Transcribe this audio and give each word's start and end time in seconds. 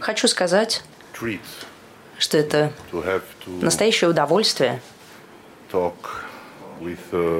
Хочу 0.00 0.28
сказать, 0.28 0.82
что 2.18 2.38
это 2.38 2.72
настоящее 3.46 4.10
удовольствие 4.10 4.80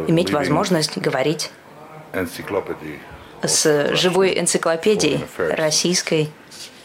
иметь 0.09 0.31
возможность 0.31 0.99
говорить 0.99 1.51
с 3.43 3.95
живой 3.95 4.39
энциклопедией 4.39 5.25
российской 5.37 6.29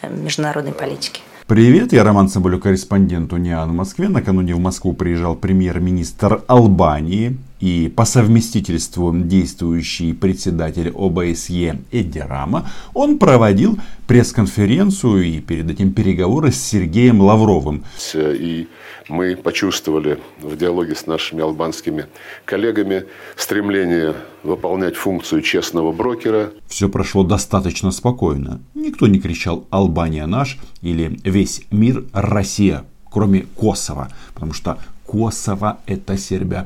э, 0.02 0.10
международной 0.10 0.74
политики. 0.74 1.22
Привет, 1.48 1.92
я 1.94 2.04
Роман 2.04 2.30
Соболев, 2.30 2.62
корреспондент 2.62 3.34
Униан 3.34 3.70
в 3.70 3.74
Москве. 3.74 4.10
Накануне 4.10 4.56
в 4.56 4.60
Москву 4.60 4.94
приезжал 4.94 5.36
премьер-министр 5.36 6.44
Албании 6.48 7.38
и 7.62 7.90
по 7.96 8.06
совместительству 8.06 9.14
действующий 9.16 10.14
председатель 10.14 10.90
ОБСЕ 10.90 11.80
Эдди 11.92 12.20
Рама. 12.20 12.70
Он 12.94 13.20
проводил 13.20 13.78
пресс-конференцию 14.08 15.24
и 15.24 15.40
перед 15.40 15.70
этим 15.70 15.94
переговоры 15.94 16.52
с 16.52 16.58
Сергеем 16.58 17.22
Лавровым. 17.22 17.86
И 18.16 18.68
мы 19.08 19.36
почувствовали 19.36 20.20
в 20.42 20.58
диалоге 20.58 20.96
с 20.96 21.06
нашими 21.06 21.42
албанскими 21.42 22.08
коллегами 22.46 23.06
стремление 23.38 24.16
выполнять 24.44 24.96
функцию 24.96 25.42
честного 25.42 25.92
брокера. 25.92 26.52
Все 26.68 26.90
прошло 26.90 27.24
достаточно 27.24 27.92
спокойно. 27.92 28.60
Никто 28.74 29.08
не 29.08 29.20
кричал 29.20 29.68
«Албания 29.70 30.26
наш» 30.26 30.58
или 30.82 31.20
«Весь 31.24 31.62
мир 31.70 32.06
Россия», 32.12 32.86
кроме 33.10 33.42
Косово. 33.56 34.10
Потому 34.34 34.54
что 34.54 34.80
Косово 35.06 35.80
это 35.86 36.18
Сербия. 36.18 36.66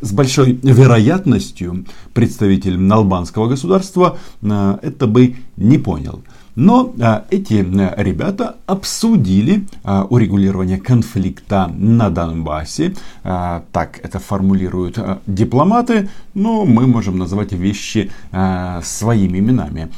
С 0.00 0.12
большой 0.12 0.58
вероятностью 0.62 1.86
представитель 2.12 2.76
албанского 2.90 3.48
государства 3.48 4.18
э, 4.42 4.78
это 4.82 5.06
бы 5.06 5.36
не 5.56 5.78
понял. 5.78 6.22
Но 6.56 6.94
а, 7.00 7.26
эти 7.30 7.54
ребята 7.54 8.56
обсудили 8.66 9.66
а, 9.84 10.04
урегулирование 10.04 10.78
конфликта 10.78 11.70
на 11.76 12.10
Донбассе. 12.10 12.94
А, 13.22 13.64
так 13.72 14.00
это 14.02 14.18
формулируют 14.18 14.98
дипломаты, 15.26 16.08
но 16.34 16.64
мы 16.64 16.86
можем 16.86 17.18
называть 17.18 17.52
вещи 17.52 18.10
своими 18.82 19.38
именами. 19.38 19.90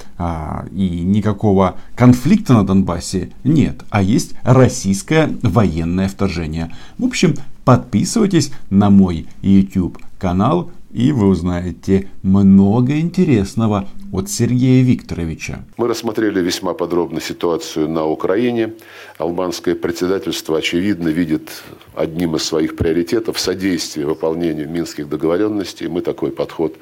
И 0.72 1.00
никакого 1.00 1.76
конфликта 1.94 2.54
на 2.54 2.66
Донбассе 2.66 3.30
нет, 3.44 3.82
а 3.90 4.02
есть 4.02 4.34
российское 4.42 5.30
военное 5.42 6.08
вторжение. 6.08 6.74
В 6.98 7.04
общем, 7.04 7.34
подписывайтесь 7.64 8.52
на 8.70 8.90
мой 8.90 9.28
YouTube 9.42 9.98
канал 10.18 10.70
и 10.92 11.12
вы 11.12 11.28
узнаете 11.28 12.08
много 12.22 12.98
интересного 12.98 13.88
от 14.12 14.30
Сергея 14.30 14.82
Викторовича. 14.84 15.64
Мы 15.76 15.86
рассмотрели 15.86 16.40
весьма 16.40 16.74
подробно 16.74 17.20
ситуацию 17.20 17.88
на 17.88 18.06
Украине. 18.06 18.74
Албанское 19.18 19.74
председательство, 19.74 20.58
очевидно, 20.58 21.08
видит 21.08 21.50
одним 21.94 22.36
из 22.36 22.44
своих 22.44 22.76
приоритетов 22.76 23.38
содействие 23.38 24.06
выполнению 24.06 24.68
минских 24.68 25.08
договоренностей. 25.08 25.88
Мы 25.88 26.00
такой 26.00 26.30
подход 26.30 26.76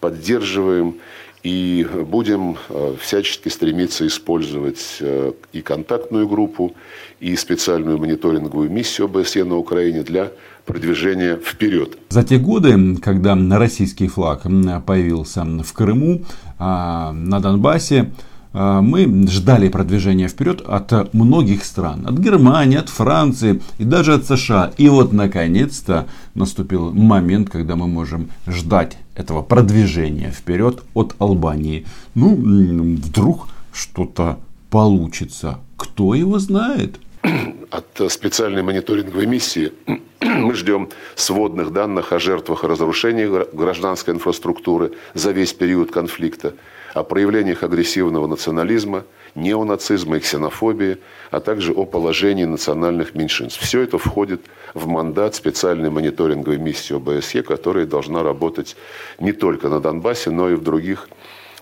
поддерживаем 0.00 0.96
и 1.42 1.86
будем 2.10 2.56
э, 2.68 2.96
всячески 3.00 3.48
стремиться 3.48 4.06
использовать 4.06 4.96
э, 5.00 5.32
и 5.52 5.62
контактную 5.62 6.28
группу, 6.28 6.74
и 7.20 7.36
специальную 7.36 7.98
мониторинговую 7.98 8.68
миссию 8.68 9.06
ОБСЕ 9.06 9.44
на 9.44 9.56
Украине 9.56 10.02
для 10.02 10.32
продвижения 10.66 11.36
вперед. 11.36 11.96
За 12.10 12.22
те 12.22 12.38
годы, 12.38 12.96
когда 12.96 13.36
российский 13.58 14.08
флаг 14.08 14.42
появился 14.84 15.44
в 15.44 15.72
Крыму, 15.72 16.22
а, 16.58 17.12
на 17.12 17.40
Донбассе, 17.40 18.10
а, 18.52 18.80
мы 18.80 19.26
ждали 19.28 19.68
продвижения 19.68 20.28
вперед 20.28 20.62
от 20.66 21.14
многих 21.14 21.64
стран. 21.64 22.06
От 22.06 22.18
Германии, 22.18 22.78
от 22.78 22.88
Франции 22.88 23.62
и 23.78 23.84
даже 23.84 24.14
от 24.14 24.26
США. 24.26 24.72
И 24.76 24.88
вот 24.88 25.12
наконец-то 25.12 26.06
наступил 26.34 26.92
момент, 26.92 27.50
когда 27.50 27.76
мы 27.76 27.86
можем 27.86 28.30
ждать 28.46 28.98
этого 29.14 29.42
продвижения 29.42 30.30
вперед 30.30 30.82
от 30.94 31.14
Албании. 31.18 31.86
Ну, 32.14 32.34
вдруг 32.34 33.48
что-то 33.72 34.38
получится. 34.70 35.58
Кто 35.76 36.14
его 36.14 36.38
знает? 36.38 36.98
От 37.70 38.12
специальной 38.12 38.62
мониторинговой 38.62 39.26
миссии 39.26 39.72
мы 40.20 40.54
ждем 40.54 40.88
сводных 41.14 41.72
данных 41.72 42.12
о 42.12 42.18
жертвах 42.18 42.64
и 42.64 42.66
разрушениях 42.66 43.52
гражданской 43.52 44.14
инфраструктуры 44.14 44.92
за 45.14 45.32
весь 45.32 45.52
период 45.52 45.90
конфликта, 45.90 46.54
о 46.94 47.02
проявлениях 47.02 47.62
агрессивного 47.62 48.26
национализма, 48.26 49.04
неонацизма 49.34 50.16
и 50.16 50.20
ксенофобии, 50.20 50.98
а 51.30 51.40
также 51.40 51.72
о 51.72 51.84
положении 51.84 52.44
национальных 52.44 53.14
меньшинств. 53.14 53.60
Все 53.60 53.82
это 53.82 53.98
входит 53.98 54.42
в 54.74 54.86
мандат 54.86 55.34
специальной 55.34 55.90
мониторинговой 55.90 56.58
миссии 56.58 56.96
ОБСЕ, 56.96 57.42
которая 57.42 57.86
должна 57.86 58.22
работать 58.22 58.76
не 59.18 59.32
только 59.32 59.68
на 59.68 59.80
Донбассе, 59.80 60.30
но 60.30 60.50
и 60.50 60.54
в 60.54 60.62
других 60.62 61.08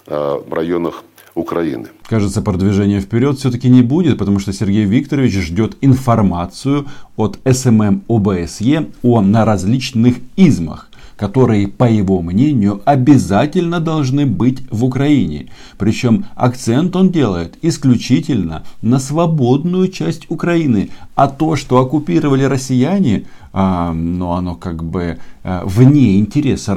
а, 0.06 0.42
районах 0.50 1.02
Украины. 1.34 1.88
Кажется, 2.08 2.42
продвижения 2.42 3.00
вперед 3.00 3.38
все-таки 3.38 3.68
не 3.68 3.82
будет, 3.82 4.18
потому 4.18 4.38
что 4.38 4.52
Сергей 4.52 4.84
Викторович 4.84 5.34
ждет 5.34 5.76
информацию 5.80 6.86
от 7.16 7.38
СММ 7.44 8.02
ОБСЕ 8.08 8.86
о 9.02 9.20
на 9.20 9.44
различных 9.44 10.16
измах 10.36 10.90
которые, 11.16 11.68
по 11.68 11.84
его 11.84 12.22
мнению, 12.22 12.82
обязательно 12.84 13.80
должны 13.80 14.26
быть 14.26 14.62
в 14.70 14.84
Украине. 14.84 15.50
Причем 15.78 16.26
акцент 16.34 16.96
он 16.96 17.10
делает 17.10 17.56
исключительно 17.62 18.64
на 18.82 18.98
свободную 18.98 19.88
часть 19.88 20.26
Украины. 20.28 20.90
А 21.14 21.28
то, 21.28 21.56
что 21.56 21.78
оккупировали 21.78 22.42
россияне, 22.44 23.24
а, 23.52 23.92
но 23.92 24.34
оно 24.34 24.56
как 24.56 24.82
бы 24.82 25.18
вне 25.44 26.18
интереса 26.18 26.74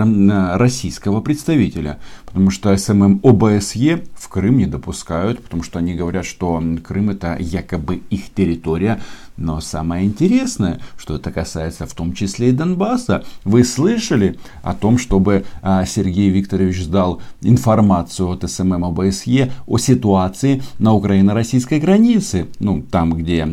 российского 0.57 1.21
представителя. 1.21 1.99
Потому 2.25 2.51
что 2.51 2.75
СММ 2.75 3.21
ОБСЕ 3.23 4.03
в 4.13 4.29
Крым 4.29 4.57
не 4.57 4.65
допускают, 4.65 5.41
потому 5.41 5.63
что 5.63 5.79
они 5.79 5.95
говорят, 5.95 6.25
что 6.25 6.61
Крым 6.83 7.09
это 7.09 7.37
якобы 7.39 8.01
их 8.09 8.33
территория. 8.33 9.01
Но 9.37 9.61
самое 9.61 10.05
интересное, 10.05 10.81
что 10.97 11.15
это 11.15 11.31
касается 11.31 11.85
в 11.85 11.93
том 11.93 12.13
числе 12.13 12.49
и 12.49 12.51
Донбасса. 12.51 13.23
Вы 13.43 13.63
слышали 13.63 14.39
о 14.63 14.73
том, 14.73 14.97
чтобы 14.97 15.45
а, 15.61 15.85
Сергей 15.85 16.29
Викторович 16.29 16.83
сдал 16.85 17.21
информацию 17.41 18.29
от 18.29 18.49
СММ 18.49 18.83
ОБСЕ 18.83 19.51
о 19.67 19.77
ситуации 19.77 20.63
на 20.79 20.93
украино-российской 20.93 21.79
границе? 21.79 22.47
Ну, 22.59 22.81
там, 22.81 23.13
где 23.13 23.47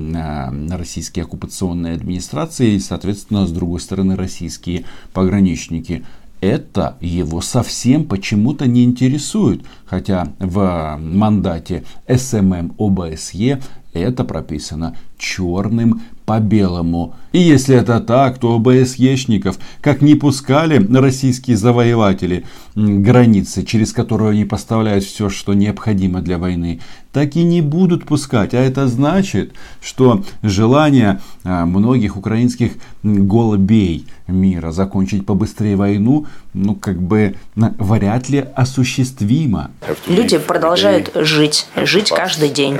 российские 0.70 1.24
оккупационные 1.24 1.94
администрации, 1.94 2.78
соответственно, 2.78 3.46
с 3.46 3.52
другой 3.52 3.80
стороны, 3.80 4.16
российские 4.16 4.84
пограничники 5.12 6.04
это 6.44 6.98
его 7.00 7.40
совсем 7.40 8.04
почему-то 8.04 8.66
не 8.66 8.84
интересует. 8.84 9.64
Хотя 9.86 10.28
в 10.38 10.98
мандате 11.00 11.84
СММ 12.06 12.74
ОБСЕ 12.78 13.62
это 13.94 14.24
прописано 14.24 14.96
черным 15.16 16.02
по 16.24 16.40
белому. 16.40 17.14
И 17.32 17.38
если 17.38 17.76
это 17.76 18.00
так, 18.00 18.38
то 18.38 18.54
ОБСЕшников 18.54 19.58
как 19.80 20.00
не 20.02 20.14
пускали 20.14 20.84
российские 20.94 21.56
завоеватели 21.56 22.44
границы, 22.74 23.64
через 23.64 23.92
которую 23.92 24.30
они 24.30 24.44
поставляют 24.44 25.04
все, 25.04 25.28
что 25.28 25.54
необходимо 25.54 26.22
для 26.22 26.38
войны, 26.38 26.80
так 27.12 27.36
и 27.36 27.44
не 27.44 27.60
будут 27.60 28.06
пускать. 28.06 28.54
А 28.54 28.58
это 28.58 28.88
значит, 28.88 29.52
что 29.82 30.24
желание 30.42 31.20
а, 31.44 31.66
многих 31.66 32.16
украинских 32.16 32.72
голубей 33.02 34.06
мира 34.26 34.70
закончить 34.70 35.26
побыстрее 35.26 35.76
войну, 35.76 36.26
ну 36.54 36.74
как 36.74 37.00
бы 37.00 37.36
вряд 37.54 38.28
ли 38.28 38.44
осуществимо. 38.54 39.70
Люди 40.06 40.38
продолжают 40.38 41.12
жить, 41.14 41.68
жить 41.76 42.10
каждый 42.10 42.48
день. 42.48 42.78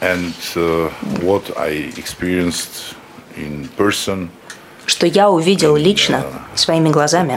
And 0.00 0.34
uh, 0.56 0.88
what 1.22 1.56
I 1.56 1.92
experienced 1.96 2.94
in 3.36 3.68
person, 3.76 4.30
что 4.86 5.06
я 5.06 5.30
увидел 5.30 5.76
лично 5.76 6.24
своими 6.54 6.90
глазами 6.90 7.36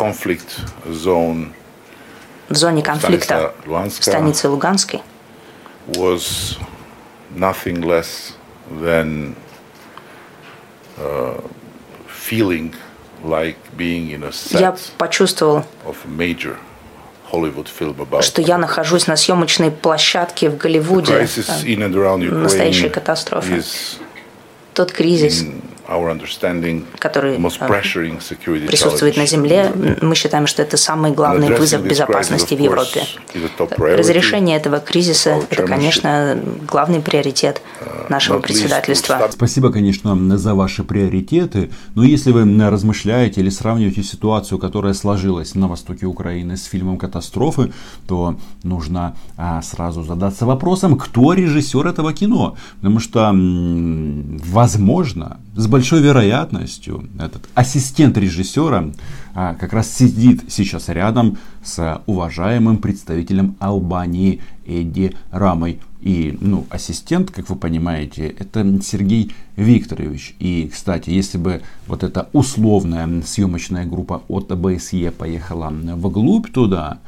в 2.47 2.55
зоне 2.55 2.83
конфликта 2.83 3.53
в 3.65 3.89
станице 3.89 4.49
Луганской, 4.49 5.01
was 5.87 6.57
nothing 7.35 7.81
less 7.81 8.33
than 8.81 9.35
uh, 10.97 11.41
feeling 12.07 12.73
like 13.23 13.57
being 13.77 14.11
in 14.11 14.23
a 14.23 14.31
set 14.31 14.59
я 14.61 14.75
почувствовал 14.97 15.65
of 15.85 15.97
a 16.05 16.07
major 16.07 16.57
что 18.22 18.42
я 18.42 18.58
нахожусь 18.58 19.06
на 19.06 19.16
съемочной 19.16 19.70
площадке 19.70 20.50
в 20.50 20.56
Голливуде. 20.56 21.28
Настоящая 22.30 22.90
катастрофа. 22.90 23.62
Тот 24.74 24.92
кризис, 24.92 25.44
который 26.98 27.36
э, 27.36 28.66
присутствует 28.66 29.16
на 29.16 29.26
Земле, 29.26 29.72
мы 30.00 30.14
считаем, 30.14 30.46
что 30.46 30.62
это 30.62 30.76
самый 30.76 31.10
главный 31.10 31.56
вызов 31.56 31.82
безопасности 31.82 32.54
в 32.54 32.60
Европе. 32.60 33.02
Разрешение 33.76 34.56
этого 34.56 34.78
кризиса– 34.78 35.42
это, 35.50 35.66
конечно, 35.66 36.38
главный 36.68 37.00
приоритет 37.00 37.60
uh, 37.80 38.06
нашего 38.08 38.38
председательства. 38.38 39.28
Спасибо, 39.30 39.72
конечно, 39.72 40.38
за 40.38 40.54
ваши 40.54 40.84
приоритеты. 40.84 41.70
Но 41.94 42.04
если 42.04 42.32
вы 42.32 42.44
размышляете 42.70 43.40
или 43.40 43.50
сравниваете 43.50 44.02
ситуацию, 44.02 44.58
которая 44.58 44.94
сложилась 44.94 45.54
на 45.54 45.68
востоке 45.68 46.06
Украины 46.06 46.56
с 46.56 46.64
фильмом 46.64 46.98
«Катастрофы», 46.98 47.72
то 48.06 48.36
нужно 48.62 49.16
а, 49.36 49.62
сразу 49.62 50.02
задаться 50.02 50.46
вопросом, 50.46 50.98
кто 50.98 51.32
режиссер 51.32 51.86
этого 51.86 52.12
кино. 52.12 52.56
Потому 52.76 53.00
что, 53.00 53.30
возможно, 53.32 55.40
с 55.56 55.66
большой 55.80 56.02
вероятностью 56.02 57.08
этот 57.18 57.48
ассистент 57.54 58.18
режиссера 58.18 58.92
а, 59.34 59.54
как 59.54 59.72
раз 59.72 59.90
сидит 59.90 60.42
сейчас 60.48 60.90
рядом 60.90 61.38
с 61.64 62.02
уважаемым 62.04 62.76
представителем 62.76 63.56
Албании 63.60 64.42
Эдди 64.66 65.16
Рамой. 65.30 65.80
И 66.02 66.36
ну, 66.42 66.66
ассистент, 66.68 67.30
как 67.30 67.48
вы 67.48 67.56
понимаете, 67.56 68.26
это 68.26 68.82
Сергей 68.82 69.32
Викторович. 69.56 70.36
И, 70.38 70.68
кстати, 70.70 71.08
если 71.08 71.38
бы 71.38 71.62
вот 71.86 72.02
эта 72.02 72.28
условная 72.34 73.22
съемочная 73.22 73.86
группа 73.86 74.22
от 74.28 74.52
ОБСЕ 74.52 75.12
поехала 75.12 75.70
вглубь 75.70 76.52
туда, 76.52 76.98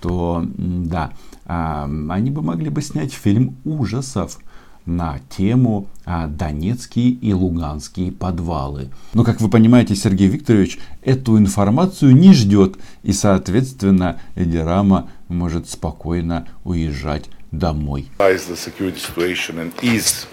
то 0.00 0.42
да, 0.56 1.12
а, 1.44 1.84
они 2.08 2.30
бы 2.30 2.40
могли 2.40 2.70
бы 2.70 2.80
снять 2.80 3.12
фильм 3.12 3.56
ужасов 3.66 4.38
на 4.86 5.18
тему 5.28 5.88
а, 6.04 6.26
Донецкие 6.26 7.10
и 7.10 7.32
Луганские 7.32 8.12
подвалы. 8.12 8.90
Но, 9.14 9.24
как 9.24 9.40
вы 9.40 9.48
понимаете, 9.48 9.94
Сергей 9.94 10.28
Викторович 10.28 10.78
эту 11.02 11.38
информацию 11.38 12.14
не 12.16 12.32
ждет. 12.32 12.76
И, 13.02 13.12
соответственно, 13.12 14.20
Эдирама 14.34 15.10
может 15.28 15.68
спокойно 15.68 16.48
уезжать 16.64 17.28
домой. 17.50 18.08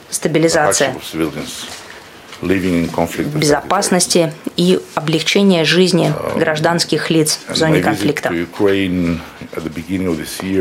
Стабилизация 0.09 0.95
безопасности 2.41 4.33
и 4.55 4.79
облегчения 4.95 5.65
жизни 5.65 6.13
гражданских 6.35 7.09
лиц 7.09 7.39
в 7.47 7.55
зоне 7.55 7.81
конфликта. 7.81 8.33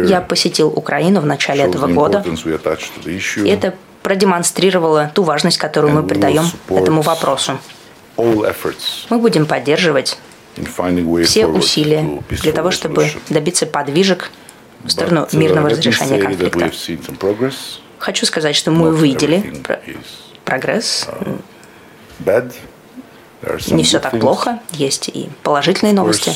Я 0.04 0.20
посетил 0.20 0.68
Украину 0.68 1.20
в 1.20 1.26
начале 1.26 1.64
этого 1.64 1.86
года, 1.86 2.24
и 3.04 3.48
это 3.48 3.74
продемонстрировало 4.02 5.10
ту 5.14 5.22
важность, 5.22 5.58
которую 5.58 5.92
мы 5.92 6.02
придаем 6.02 6.44
этому 6.68 7.02
вопросу. 7.02 7.58
Мы 8.16 9.18
будем 9.18 9.46
поддерживать 9.46 10.18
все 11.24 11.46
усилия 11.46 12.22
для 12.28 12.52
того, 12.52 12.70
чтобы 12.70 13.10
добиться 13.28 13.66
подвижек 13.66 14.30
в 14.82 14.90
сторону 14.90 15.28
uh, 15.30 15.36
мирного 15.36 15.70
разрешения 15.70 16.20
конфликта. 16.20 16.70
Хочу 17.98 18.26
сказать, 18.26 18.54
что 18.56 18.70
мы 18.70 18.88
увидели 18.88 19.62
прогресс, 20.44 21.08
uh, 21.08 21.40
не 23.70 23.82
все 23.84 24.00
так 24.00 24.18
плохо, 24.18 24.60
есть 24.72 25.08
и 25.08 25.30
положительные 25.42 25.94
новости. 25.94 26.30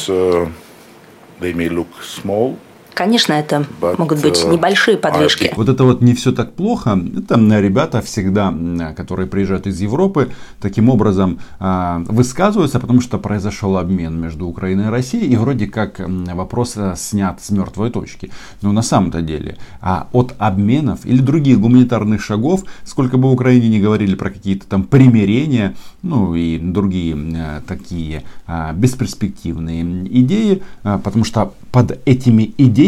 Конечно, 2.95 3.33
это 3.33 3.65
могут 3.81 4.21
быть 4.21 4.45
uh, 4.45 4.53
небольшие 4.53 4.99
подвижки. 4.99 5.53
Вот 5.57 5.69
это 5.69 5.85
вот 5.85 6.03
не 6.03 6.15
все 6.15 6.33
так 6.33 6.53
плохо. 6.53 6.99
Это 7.17 7.37
ребята 7.59 8.03
всегда, 8.03 8.55
которые 8.97 9.27
приезжают 9.27 9.67
из 9.67 9.81
Европы, 9.81 10.31
таким 10.61 10.89
образом 10.89 11.39
а, 11.59 12.03
высказываются, 12.09 12.81
потому 12.81 13.01
что 13.01 13.19
произошел 13.19 13.77
обмен 13.77 14.21
между 14.21 14.47
Украиной 14.47 14.87
и 14.87 14.89
Россией, 14.89 15.33
и 15.33 15.37
вроде 15.37 15.67
как 15.67 16.01
вопрос 16.01 16.75
э, 16.77 16.95
снят 16.97 17.43
с 17.43 17.51
мертвой 17.51 17.91
точки. 17.91 18.31
Но 18.61 18.73
на 18.73 18.83
самом-то 18.83 19.23
деле 19.23 19.57
а 19.81 20.09
от 20.13 20.35
обменов 20.39 21.07
или 21.07 21.21
других 21.21 21.61
гуманитарных 21.61 22.23
шагов, 22.23 22.65
сколько 22.85 23.17
бы 23.17 23.29
в 23.29 23.33
Украине 23.33 23.69
не 23.69 23.81
говорили 23.81 24.15
про 24.15 24.31
какие-то 24.31 24.67
там 24.67 24.85
примирения, 24.85 25.75
ну 26.03 26.35
и 26.35 26.59
другие 26.59 27.17
э, 27.17 27.61
такие 27.67 28.25
а, 28.47 28.73
бесперспективные 28.73 29.83
идеи, 30.21 30.63
потому 30.83 31.25
что 31.25 31.55
под 31.71 31.99
этими 32.05 32.53
идеями 32.59 32.82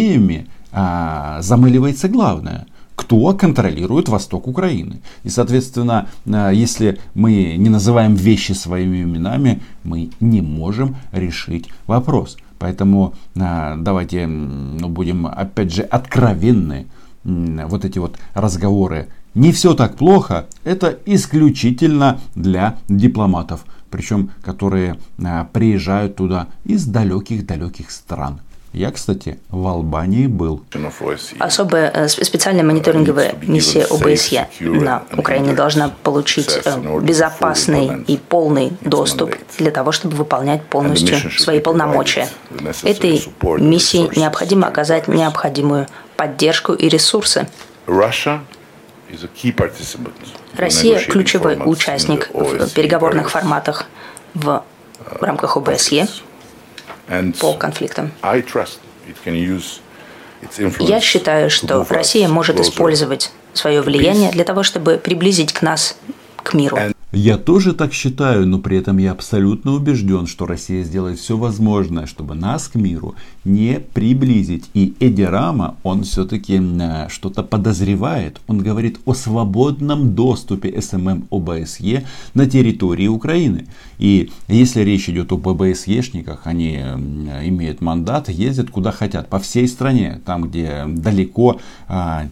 а, 0.72 1.40
замыливается 1.42 2.08
главное– 2.08 2.66
кто 2.96 3.32
контролирует 3.34 4.08
восток 4.08 4.46
Украины. 4.46 5.00
И, 5.24 5.28
соответственно, 5.28 6.08
а, 6.26 6.50
если 6.50 6.98
мы 7.14 7.56
не 7.56 7.68
называем 7.68 8.14
вещи 8.14 8.52
своими 8.52 9.02
именами, 9.02 9.62
мы 9.82 10.10
не 10.20 10.40
можем 10.40 10.96
решить 11.12 11.68
вопрос. 11.86 12.36
Поэтому 12.58 13.14
а, 13.36 13.76
давайте 13.76 14.26
ну, 14.26 14.88
будем, 14.88 15.26
опять 15.26 15.72
же, 15.72 15.82
откровенны. 15.82 16.86
Вот 17.24 17.84
эти 17.84 17.98
вот 17.98 18.18
разговоры 18.34 19.08
не 19.34 19.50
все 19.50 19.74
так 19.74 19.96
плохо, 19.96 20.46
это 20.62 20.98
исключительно 21.06 22.20
для 22.34 22.76
дипломатов, 22.88 23.64
причем 23.90 24.30
которые 24.42 24.98
приезжают 25.52 26.16
туда 26.16 26.48
из 26.64 26.84
далеких-далеких 26.84 27.90
стран. 27.90 28.40
Я, 28.74 28.90
кстати, 28.90 29.38
в 29.50 29.68
Албании 29.68 30.26
был. 30.26 30.60
Особая 31.38 31.92
э, 31.94 32.08
специальная 32.08 32.64
мониторинговая 32.64 33.36
миссия 33.42 33.84
ОБСЕ 33.84 34.48
на 34.60 35.04
Украине 35.16 35.52
должна 35.52 35.90
получить 36.02 36.58
э, 36.64 37.00
безопасный 37.00 38.02
и 38.08 38.16
полный 38.16 38.72
доступ 38.80 39.36
для 39.58 39.70
того, 39.70 39.92
чтобы 39.92 40.16
выполнять 40.16 40.64
полностью 40.64 41.16
свои 41.38 41.60
полномочия. 41.60 42.28
Этой 42.82 43.22
миссии 43.60 44.10
необходимо 44.18 44.66
оказать 44.66 45.06
необходимую 45.06 45.86
поддержку 46.16 46.72
и 46.72 46.88
ресурсы. 46.88 47.46
Россия– 50.56 50.98
ключевой 51.08 51.58
участник 51.64 52.28
в 52.34 52.74
переговорных 52.74 53.30
форматах 53.30 53.86
в 54.34 54.64
рамках 55.20 55.56
ОБСЕ 55.56 56.08
по 57.40 57.54
конфликтам. 57.54 58.10
Я 60.78 61.00
считаю, 61.00 61.50
что 61.50 61.86
Россия 61.88 62.28
может 62.28 62.60
использовать 62.60 63.32
свое 63.52 63.80
влияние 63.80 64.30
для 64.30 64.44
того, 64.44 64.62
чтобы 64.62 64.96
приблизить 64.96 65.52
к 65.52 65.62
нас, 65.62 65.96
к 66.42 66.54
миру. 66.54 66.78
Я 67.12 67.38
тоже 67.38 67.74
так 67.74 67.92
считаю, 67.92 68.44
но 68.44 68.58
при 68.58 68.76
этом 68.76 68.98
я 68.98 69.12
абсолютно 69.12 69.72
убежден, 69.72 70.26
что 70.26 70.46
Россия 70.46 70.82
сделает 70.82 71.20
все 71.20 71.36
возможное, 71.36 72.06
чтобы 72.06 72.34
нас 72.34 72.66
к 72.66 72.74
миру 72.74 73.14
не 73.44 73.80
приблизить. 73.80 74.70
И 74.74 74.94
Эдди 75.00 75.22
Рама, 75.22 75.76
он 75.82 76.02
все-таки 76.04 76.60
э, 76.60 77.08
что-то 77.08 77.42
подозревает. 77.42 78.40
Он 78.46 78.58
говорит 78.58 78.98
о 79.04 79.14
свободном 79.14 80.14
доступе 80.14 80.80
СММ 80.80 81.28
ОБСЕ 81.30 82.04
на 82.34 82.46
территории 82.46 83.06
Украины. 83.06 83.66
И 83.98 84.30
если 84.48 84.80
речь 84.80 85.08
идет 85.08 85.32
об 85.32 85.48
ОБСЕшниках, 85.48 86.42
они 86.46 86.74
имеют 86.74 87.80
мандат, 87.80 88.28
ездят 88.28 88.70
куда 88.70 88.90
хотят, 88.90 89.28
по 89.28 89.38
всей 89.38 89.68
стране, 89.68 90.20
там 90.24 90.44
где 90.48 90.84
далеко, 90.86 91.60
а, 91.86 92.26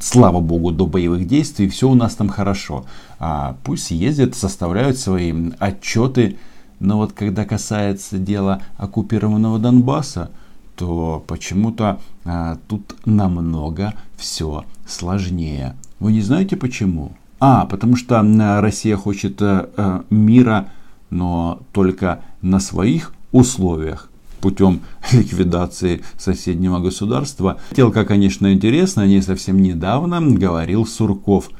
слава 0.00 0.40
богу, 0.40 0.70
до 0.70 0.86
боевых 0.86 1.26
действий, 1.26 1.68
все 1.68 1.88
у 1.88 1.94
нас 1.94 2.14
там 2.14 2.28
хорошо. 2.28 2.86
А 3.18 3.56
пусть 3.64 3.90
ездят, 3.90 4.34
составляют 4.34 4.98
свои 4.98 5.34
отчеты. 5.58 6.36
Но 6.80 6.96
вот 6.96 7.12
когда 7.12 7.44
касается 7.44 8.18
дела 8.18 8.62
оккупированного 8.78 9.58
Донбасса, 9.58 10.30
то 10.76 11.22
почему-то 11.26 12.00
а, 12.24 12.58
тут 12.66 12.96
намного 13.04 13.92
все 14.16 14.64
сложнее. 14.86 15.76
Вы 15.98 16.12
не 16.12 16.22
знаете 16.22 16.56
почему? 16.56 17.12
А, 17.38 17.66
потому 17.66 17.96
что 17.96 18.22
Россия 18.60 18.96
хочет 18.96 19.36
а, 19.42 20.04
мира, 20.08 20.70
но 21.10 21.60
только 21.72 22.22
на 22.40 22.60
своих 22.60 23.12
условиях 23.30 24.10
путем 24.40 24.80
ликвидации 25.12 26.02
соседнего 26.16 26.78
государства. 26.78 27.58
Телка, 27.76 28.06
конечно, 28.06 28.52
интересно, 28.52 29.06
не 29.06 29.20
совсем 29.20 29.60
недавно 29.60 30.22
говорил 30.22 30.86
Сурков. 30.86 31.50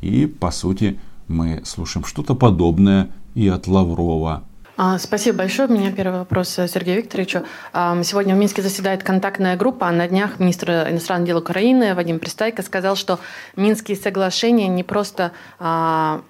И, 0.00 0.24
по 0.24 0.50
сути, 0.50 0.98
мы 1.28 1.60
слушаем 1.66 2.06
что-то 2.06 2.34
подобное 2.34 3.10
и 3.34 3.46
от 3.48 3.66
Лаврова. 3.66 4.44
А, 4.82 4.98
спасибо 4.98 5.36
большое. 5.36 5.68
У 5.68 5.72
меня 5.72 5.92
первый 5.92 6.20
вопрос 6.20 6.48
Сергею 6.48 7.02
Викторовичу. 7.02 7.42
Сегодня 7.74 8.34
в 8.34 8.38
Минске 8.38 8.62
заседает 8.62 9.02
контактная 9.02 9.54
группа. 9.54 9.86
А 9.86 9.92
на 9.92 10.08
днях 10.08 10.40
министр 10.40 10.88
иностранных 10.88 11.26
дел 11.26 11.36
Украины 11.36 11.94
Вадим 11.94 12.18
Пристайко 12.18 12.62
сказал, 12.62 12.96
что 12.96 13.20
Минские 13.56 13.98
соглашения 13.98 14.68
не 14.68 14.82
просто 14.82 15.32
а, 15.58 16.22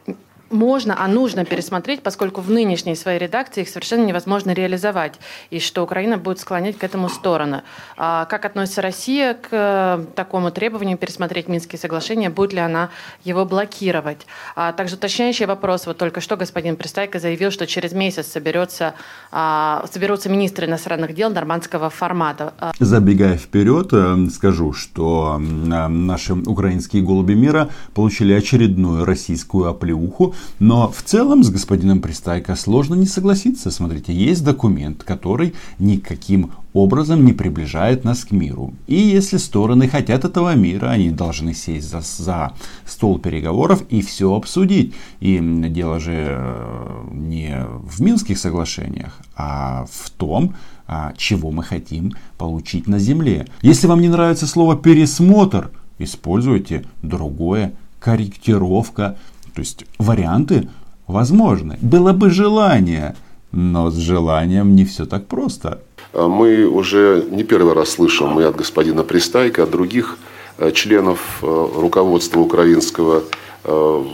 можно, 0.50 0.96
а 0.98 1.08
нужно 1.08 1.44
пересмотреть, 1.44 2.02
поскольку 2.02 2.40
в 2.40 2.50
нынешней 2.50 2.96
своей 2.96 3.18
редакции 3.18 3.62
их 3.62 3.68
совершенно 3.68 4.04
невозможно 4.04 4.52
реализовать, 4.52 5.14
и 5.50 5.60
что 5.60 5.82
Украина 5.82 6.18
будет 6.18 6.40
склонять 6.40 6.76
к 6.76 6.84
этому 6.84 7.08
сторону. 7.08 7.62
А 7.96 8.24
как 8.26 8.44
относится 8.44 8.82
Россия 8.82 9.34
к 9.34 9.48
э, 9.50 10.04
такому 10.14 10.50
требованию 10.50 10.98
пересмотреть 10.98 11.48
Минские 11.48 11.78
соглашения, 11.78 12.30
будет 12.30 12.52
ли 12.52 12.58
она 12.58 12.90
его 13.24 13.44
блокировать? 13.44 14.26
А 14.56 14.72
также 14.72 14.96
уточняющий 14.96 15.46
вопрос. 15.46 15.86
Вот 15.86 15.98
только 15.98 16.20
что 16.20 16.36
господин 16.36 16.76
Пристайко 16.76 17.18
заявил, 17.18 17.50
что 17.50 17.66
через 17.66 17.92
месяц 17.92 18.26
соберется, 18.26 18.94
а, 19.30 19.84
соберутся 19.90 20.28
министры 20.28 20.66
иностранных 20.66 21.14
дел 21.14 21.30
нормандского 21.30 21.90
формата. 21.90 22.54
А 22.58 22.72
Забегая 22.78 23.36
вперед, 23.36 23.90
э, 23.92 24.26
скажу, 24.34 24.72
что 24.72 25.38
наши 25.38 26.34
украинские 26.34 27.02
голуби 27.02 27.34
мира 27.34 27.68
получили 27.94 28.32
очередную 28.32 29.04
российскую 29.04 29.68
оплеуху 29.68 30.34
но 30.58 30.90
в 30.90 31.02
целом 31.02 31.42
с 31.42 31.50
господином 31.50 32.00
Пристайко 32.00 32.56
сложно 32.56 32.94
не 32.94 33.06
согласиться. 33.06 33.70
Смотрите, 33.70 34.12
есть 34.12 34.44
документ, 34.44 35.04
который 35.04 35.54
никаким 35.78 36.52
образом 36.72 37.24
не 37.24 37.32
приближает 37.32 38.04
нас 38.04 38.24
к 38.24 38.30
миру. 38.30 38.74
И 38.86 38.94
если 38.94 39.38
стороны 39.38 39.88
хотят 39.88 40.24
этого 40.24 40.54
мира, 40.54 40.88
они 40.88 41.10
должны 41.10 41.54
сесть 41.54 41.90
за, 41.90 42.00
за 42.00 42.52
стол 42.86 43.18
переговоров 43.18 43.82
и 43.88 44.02
все 44.02 44.34
обсудить. 44.34 44.94
И 45.20 45.38
дело 45.40 45.98
же 45.98 46.12
э, 46.14 47.04
не 47.12 47.66
в 47.82 48.00
Минских 48.00 48.38
соглашениях, 48.38 49.20
а 49.36 49.86
в 49.90 50.10
том, 50.10 50.54
а, 50.86 51.12
чего 51.16 51.50
мы 51.52 51.62
хотим 51.62 52.12
получить 52.36 52.88
на 52.88 52.98
Земле. 52.98 53.46
Если 53.62 53.86
вам 53.86 54.00
не 54.00 54.08
нравится 54.08 54.46
слово 54.46 54.76
пересмотр, 54.76 55.70
используйте 55.98 56.84
другое 57.02 57.74
корректировка 58.00 59.16
то 59.54 59.60
есть 59.60 59.84
варианты 59.98 60.68
возможны. 61.06 61.78
Было 61.80 62.12
бы 62.12 62.30
желание, 62.30 63.14
но 63.52 63.90
с 63.90 63.96
желанием 63.96 64.74
не 64.76 64.84
все 64.84 65.06
так 65.06 65.26
просто. 65.26 65.80
А 66.12 66.28
мы 66.28 66.66
уже 66.66 67.24
не 67.30 67.44
первый 67.44 67.74
раз 67.74 67.90
слышим 67.90 68.40
и 68.40 68.42
от 68.42 68.56
господина 68.56 69.02
Пристайка, 69.04 69.64
от 69.64 69.70
других 69.70 70.18
э, 70.58 70.72
членов 70.72 71.38
э, 71.42 71.68
руководства 71.76 72.40
украинского 72.40 73.22
э, 73.64 74.04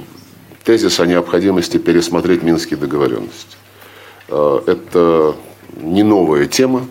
тезис 0.64 1.00
о 1.00 1.06
необходимости 1.06 1.78
пересмотреть 1.78 2.42
Минские 2.42 2.78
договоренности. 2.78 3.56
Это 4.28 5.36
не 5.80 6.02
новая 6.02 6.46
тема. 6.46 6.88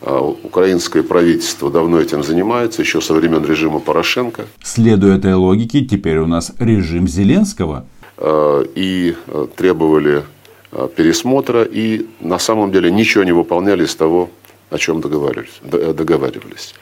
Украинское 0.00 1.02
правительство 1.02 1.70
давно 1.70 2.00
этим 2.00 2.22
занимается, 2.22 2.82
еще 2.82 3.00
со 3.00 3.14
времен 3.14 3.44
режима 3.44 3.80
Порошенко. 3.80 4.46
Следуя 4.62 5.16
этой 5.16 5.34
логике, 5.34 5.84
теперь 5.84 6.18
у 6.18 6.26
нас 6.26 6.52
режим 6.58 7.08
Зеленского. 7.08 7.84
Э, 8.18 8.64
и 8.74 9.14
э, 9.26 9.46
требовали 9.56 10.24
э, 10.72 10.88
пересмотра, 10.96 11.62
и 11.62 12.06
на 12.20 12.38
самом 12.38 12.72
деле 12.72 12.90
ничего 12.90 13.22
не 13.22 13.32
выполняли 13.32 13.84
из 13.84 13.94
того, 13.94 14.30
о 14.70 14.78
чем 14.78 15.00
договаривались. 15.00 15.60
договаривались. 15.62 16.74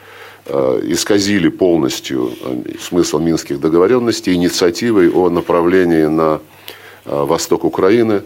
Исказили 0.83 1.49
полностью 1.49 2.31
смысл 2.79 3.19
минских 3.19 3.59
договоренностей 3.59 4.33
инициативой 4.33 5.09
о 5.09 5.29
направлении 5.29 6.05
на 6.05 6.39
восток 7.05 7.65
Украины 7.65 8.21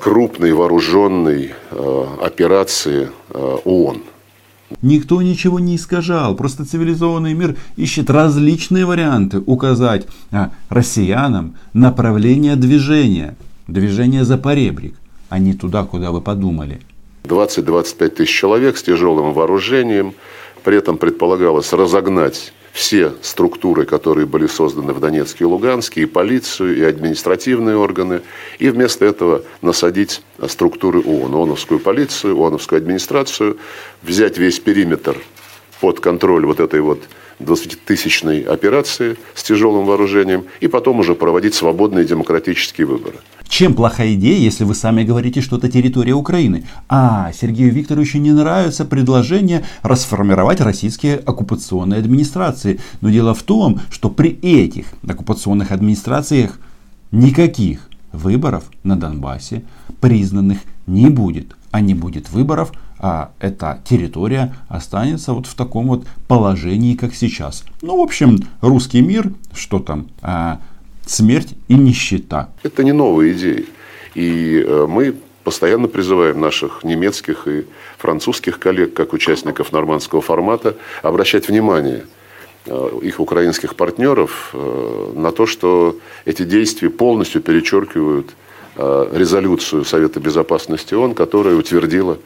крупной 0.00 0.52
вооруженной 0.52 1.54
операции 2.20 3.08
ООН. 3.32 4.02
Никто 4.82 5.20
ничего 5.22 5.58
не 5.58 5.76
искажал, 5.76 6.36
просто 6.36 6.64
цивилизованный 6.64 7.34
мир 7.34 7.56
ищет 7.76 8.08
различные 8.10 8.84
варианты 8.84 9.42
указать 9.44 10.06
россиянам 10.68 11.56
направление 11.72 12.56
движения, 12.56 13.36
движение 13.66 14.24
за 14.24 14.38
поребрик, 14.38 14.94
а 15.28 15.38
не 15.38 15.54
туда, 15.54 15.84
куда 15.84 16.12
вы 16.12 16.20
подумали. 16.20 16.80
20-25 17.24 18.08
тысяч 18.10 18.32
человек 18.32 18.76
с 18.76 18.82
тяжелым 18.82 19.32
вооружением, 19.32 20.14
при 20.62 20.76
этом 20.76 20.98
предполагалось 20.98 21.72
разогнать 21.72 22.52
все 22.72 23.12
структуры, 23.22 23.84
которые 23.84 24.26
были 24.26 24.46
созданы 24.46 24.92
в 24.92 25.00
Донецке 25.00 25.44
и 25.44 25.46
Луганске, 25.46 26.02
и 26.02 26.06
полицию, 26.06 26.76
и 26.76 26.82
административные 26.82 27.76
органы, 27.76 28.22
и 28.58 28.68
вместо 28.68 29.04
этого 29.04 29.42
насадить 29.60 30.22
структуры 30.46 31.00
ООН, 31.00 31.34
ООНовскую 31.34 31.80
полицию, 31.80 32.38
ООНовскую 32.38 32.78
администрацию, 32.78 33.58
взять 34.02 34.38
весь 34.38 34.60
периметр 34.60 35.16
под 35.80 36.00
контроль 36.00 36.46
вот 36.46 36.60
этой 36.60 36.80
вот 36.80 37.00
20-тысячной 37.40 38.42
операции 38.42 39.16
с 39.34 39.42
тяжелым 39.42 39.86
вооружением 39.86 40.44
и 40.60 40.68
потом 40.68 41.00
уже 41.00 41.14
проводить 41.14 41.54
свободные 41.54 42.04
демократические 42.04 42.86
выборы. 42.86 43.16
Чем 43.50 43.74
плохая 43.74 44.14
идея, 44.14 44.38
если 44.38 44.62
вы 44.62 44.76
сами 44.76 45.02
говорите, 45.02 45.40
что 45.40 45.56
это 45.56 45.68
территория 45.68 46.14
Украины? 46.14 46.66
А, 46.88 47.32
Сергею 47.32 47.72
Викторовичу 47.72 48.18
не 48.18 48.30
нравится 48.30 48.84
предложение 48.84 49.64
расформировать 49.82 50.60
российские 50.60 51.16
оккупационные 51.16 51.98
администрации. 51.98 52.78
Но 53.00 53.10
дело 53.10 53.34
в 53.34 53.42
том, 53.42 53.80
что 53.90 54.08
при 54.08 54.30
этих 54.40 54.86
оккупационных 55.02 55.72
администрациях 55.72 56.60
никаких 57.10 57.88
выборов 58.12 58.70
на 58.84 58.94
Донбассе 58.94 59.64
признанных 60.00 60.60
не 60.86 61.10
будет. 61.10 61.56
А 61.72 61.80
не 61.80 61.94
будет 61.94 62.30
выборов, 62.30 62.70
а 63.00 63.32
эта 63.40 63.80
территория 63.84 64.54
останется 64.68 65.32
вот 65.32 65.46
в 65.46 65.54
таком 65.54 65.88
вот 65.88 66.06
положении, 66.28 66.94
как 66.94 67.16
сейчас. 67.16 67.64
Ну, 67.82 67.98
в 67.98 68.00
общем, 68.00 68.38
русский 68.60 69.00
мир, 69.00 69.32
что 69.52 69.80
там, 69.80 70.06
а, 70.22 70.60
смерть 71.10 71.54
и 71.68 71.74
нищета. 71.74 72.50
Это 72.62 72.84
не 72.84 72.92
новые 72.92 73.32
идеи. 73.32 73.66
И 74.14 74.64
э, 74.66 74.86
мы 74.88 75.14
постоянно 75.44 75.88
призываем 75.88 76.40
наших 76.40 76.84
немецких 76.84 77.48
и 77.48 77.66
французских 77.98 78.58
коллег, 78.58 78.94
как 78.94 79.12
участников 79.12 79.72
нормандского 79.72 80.20
формата, 80.20 80.76
обращать 81.02 81.48
внимание 81.48 82.04
э, 82.66 82.90
их 83.02 83.18
украинских 83.18 83.74
партнеров 83.74 84.50
э, 84.52 85.12
на 85.16 85.32
то, 85.32 85.46
что 85.46 85.96
эти 86.24 86.44
действия 86.44 86.90
полностью 86.90 87.42
перечеркивают 87.42 88.34
резолюцию 88.76 89.84
Совета 89.84 90.20
Безопасности 90.20 90.94
ООН, 90.94 91.14
которая 91.14 91.56
утвердила 91.56 92.18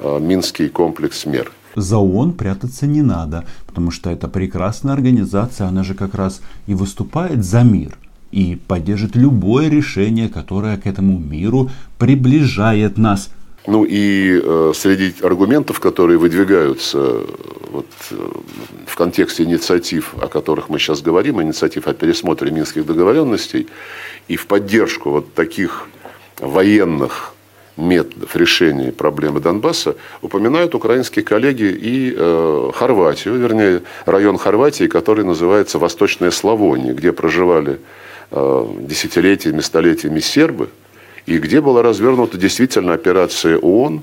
Минский 0.00 0.68
комплекс 0.68 1.26
мер. 1.26 1.52
За 1.76 1.98
ООН 1.98 2.32
прятаться 2.32 2.86
не 2.86 3.02
надо, 3.02 3.44
потому 3.66 3.90
что 3.92 4.10
это 4.10 4.26
прекрасная 4.26 4.94
организация, 4.94 5.68
она 5.68 5.84
же 5.84 5.94
как 5.94 6.14
раз 6.14 6.40
и 6.66 6.74
выступает 6.74 7.44
за 7.44 7.62
мир 7.62 7.98
и 8.32 8.58
поддержит 8.68 9.16
любое 9.16 9.68
решение, 9.68 10.28
которое 10.28 10.76
к 10.76 10.86
этому 10.86 11.18
миру 11.18 11.70
приближает 11.98 12.98
нас. 12.98 13.30
Ну 13.66 13.84
и 13.84 14.40
э, 14.42 14.72
среди 14.74 15.14
аргументов, 15.22 15.80
которые 15.80 16.18
выдвигаются 16.18 16.98
э, 16.98 17.26
вот, 17.70 17.86
э, 18.10 18.28
в 18.86 18.96
контексте 18.96 19.44
инициатив, 19.44 20.14
о 20.20 20.28
которых 20.28 20.70
мы 20.70 20.78
сейчас 20.78 21.02
говорим, 21.02 21.42
инициатив 21.42 21.86
о 21.86 21.92
пересмотре 21.92 22.50
минских 22.50 22.86
договоренностей, 22.86 23.68
и 24.28 24.36
в 24.36 24.46
поддержку 24.46 25.10
вот 25.10 25.34
таких 25.34 25.88
военных 26.38 27.34
методов 27.76 28.34
решения 28.36 28.92
проблемы 28.92 29.40
Донбасса 29.40 29.96
упоминают 30.22 30.74
украинские 30.74 31.24
коллеги 31.24 31.64
и 31.64 32.14
э, 32.16 32.70
Хорватию, 32.74 33.36
вернее, 33.36 33.82
район 34.06 34.38
Хорватии, 34.38 34.86
который 34.86 35.24
называется 35.24 35.78
Восточная 35.78 36.30
Славония, 36.30 36.92
где 36.92 37.12
проживали 37.12 37.80
десятилетиями, 38.32 39.60
столетиями 39.60 40.20
сербы, 40.20 40.68
и 41.26 41.38
где 41.38 41.60
была 41.60 41.82
развернута 41.82 42.38
действительно 42.38 42.92
операция 42.92 43.58
ООН, 43.58 44.02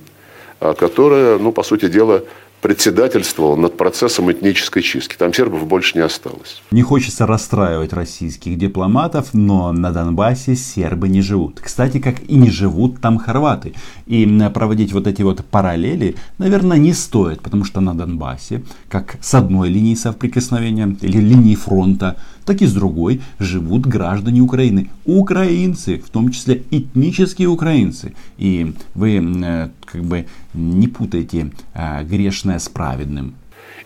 э, 0.59 0.73
которая, 0.77 1.37
ну, 1.39 1.51
по 1.51 1.63
сути 1.63 1.87
дела, 1.87 2.23
председательствовал 2.61 3.55
над 3.55 3.77
процессом 3.77 4.31
этнической 4.31 4.81
чистки. 4.81 5.15
Там 5.15 5.33
сербов 5.33 5.67
больше 5.67 5.97
не 5.97 6.03
осталось. 6.03 6.61
Не 6.71 6.81
хочется 6.81 7.27
расстраивать 7.27 7.93
российских 7.93 8.57
дипломатов, 8.57 9.33
но 9.33 9.71
на 9.71 9.91
Донбассе 9.91 10.55
сербы 10.55 11.07
не 11.07 11.21
живут. 11.21 11.59
Кстати, 11.61 11.99
как 11.99 12.15
и 12.23 12.35
не 12.35 12.49
живут 12.49 12.99
там 12.99 13.19
хорваты. 13.19 13.73
И 14.07 14.25
проводить 14.53 14.91
вот 14.91 15.05
эти 15.05 15.21
вот 15.21 15.45
параллели, 15.45 16.15
наверное, 16.39 16.77
не 16.77 16.93
стоит, 16.93 17.41
потому 17.41 17.63
что 17.63 17.79
на 17.79 17.93
Донбассе, 17.93 18.63
как 18.89 19.17
с 19.21 19.35
одной 19.35 19.69
линии 19.69 19.95
соприкосновения 19.95 20.95
или 21.01 21.19
линии 21.19 21.55
фронта, 21.55 22.17
так 22.47 22.61
и 22.61 22.65
с 22.65 22.73
другой 22.73 23.21
живут 23.39 23.85
граждане 23.85 24.41
Украины. 24.41 24.89
Украинцы, 25.05 25.97
в 25.97 26.09
том 26.09 26.31
числе 26.31 26.63
этнические 26.71 27.49
украинцы. 27.49 28.13
И 28.37 28.73
вы 28.95 29.17
э, 29.17 29.69
как 29.85 30.03
бы 30.03 30.25
не 30.53 30.87
путайте 30.87 31.51
э, 31.73 32.03
грешное 32.05 32.57
с 32.57 32.69
праведным. 32.69 33.35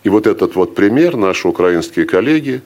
И 0.04 0.08
вот 0.08 0.26
этот 0.26 0.54
вот 0.54 0.74
пример 0.76 1.16
наши 1.16 1.48
украинские 1.48 2.06
коллеги 2.06 2.62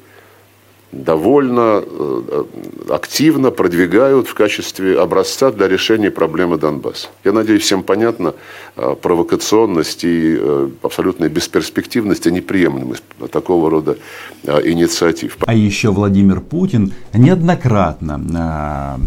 довольно 1.04 1.82
э, 1.84 2.44
активно 2.88 3.50
продвигают 3.50 4.28
в 4.28 4.34
качестве 4.34 4.98
образца 4.98 5.50
для 5.50 5.68
решения 5.68 6.10
проблемы 6.10 6.58
Донбасса. 6.58 7.08
Я 7.24 7.32
надеюсь, 7.32 7.62
всем 7.62 7.82
понятна 7.82 8.34
э, 8.76 8.94
провокационность 9.00 10.04
и 10.04 10.36
э, 10.38 10.68
абсолютная 10.82 11.28
бесперспективность 11.28 12.26
и 12.26 12.32
неприемлемость 12.32 13.02
такого 13.30 13.70
рода 13.70 13.96
инициатив. 14.44 15.36
А 15.46 15.54
еще 15.54 15.90
Владимир 15.90 16.40
Путин 16.40 16.92
неоднократно 17.12 18.98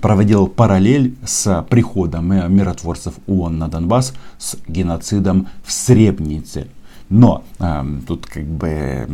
проводил 0.00 0.46
параллель 0.48 1.14
с 1.24 1.66
приходом 1.68 2.54
миротворцев 2.54 3.14
ООН 3.26 3.58
на 3.58 3.68
Донбасс 3.68 4.14
с 4.38 4.56
геноцидом 4.66 5.48
в 5.64 5.72
Сребнице. 5.72 6.68
Но 7.10 7.42
э, 7.58 7.84
тут 8.06 8.26
как 8.26 8.44
бы 8.44 8.68
э, 8.68 9.06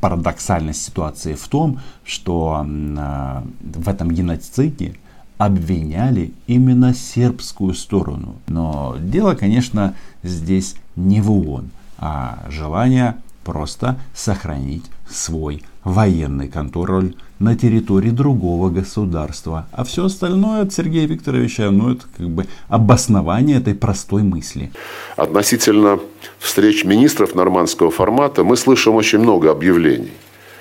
парадоксальность 0.00 0.84
ситуации 0.84 1.34
в 1.34 1.46
том, 1.46 1.78
что 2.04 2.66
э, 2.66 3.42
в 3.60 3.88
этом 3.88 4.10
геноциде 4.10 4.96
обвиняли 5.38 6.32
именно 6.48 6.92
сербскую 6.92 7.74
сторону. 7.74 8.34
Но 8.48 8.96
дело, 9.00 9.36
конечно, 9.36 9.94
здесь 10.24 10.74
не 10.96 11.20
в 11.20 11.30
ООН, 11.30 11.70
а 11.96 12.40
желание 12.50 13.16
просто 13.50 13.98
сохранить 14.14 14.84
свой 15.10 15.64
военный 15.82 16.46
контроль 16.46 17.14
на 17.40 17.56
территории 17.56 18.10
другого 18.10 18.70
государства. 18.70 19.66
А 19.72 19.82
все 19.82 20.04
остальное 20.04 20.62
от 20.62 20.72
Сергея 20.72 21.08
Викторовича, 21.08 21.70
ну 21.72 21.92
это 21.92 22.04
как 22.16 22.28
бы 22.28 22.46
обоснование 22.68 23.58
этой 23.58 23.74
простой 23.74 24.22
мысли. 24.22 24.70
Относительно 25.16 25.98
встреч 26.38 26.84
министров 26.84 27.34
нормандского 27.34 27.90
формата 27.90 28.44
мы 28.44 28.56
слышим 28.56 28.94
очень 28.94 29.18
много 29.18 29.50
объявлений. 29.50 30.12